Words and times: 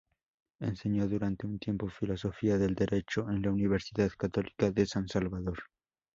Enseñó 0.59 1.07
durante 1.07 1.45
un 1.45 1.59
tiempo 1.59 1.87
filosofía 1.87 2.57
del 2.57 2.73
derecho 2.73 3.29
en 3.29 3.43
la 3.43 3.51
Universidad 3.51 4.09
Católica 4.17 4.71
de 4.71 4.87
San 4.87 5.07
Salvador. 5.07 5.59